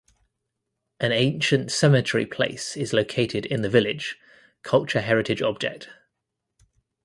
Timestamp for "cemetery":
1.71-2.25